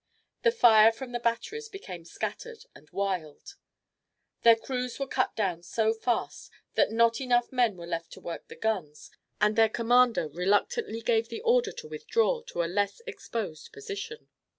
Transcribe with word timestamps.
The 0.41 0.51
fire 0.51 0.91
from 0.91 1.11
the 1.11 1.19
batteries 1.19 1.69
became 1.69 2.05
scattered 2.05 2.65
and 2.73 2.89
wild. 2.89 3.53
Their 4.41 4.55
crews 4.55 4.97
were 4.97 5.05
cut 5.05 5.35
down 5.35 5.61
so 5.61 5.93
fast 5.93 6.49
that 6.73 6.89
not 6.91 7.21
enough 7.21 7.51
men 7.51 7.77
were 7.77 7.85
left 7.85 8.09
to 8.13 8.19
work 8.19 8.47
the 8.47 8.55
guns, 8.55 9.11
and 9.39 9.55
their 9.55 9.69
commander 9.69 10.27
reluctantly 10.27 11.01
gave 11.01 11.27
the 11.29 11.41
order 11.41 11.71
to 11.73 11.87
withdraw 11.87 12.41
to 12.47 12.63
a 12.63 12.65
less 12.65 13.03
exposed 13.05 13.71
position. 13.73 14.29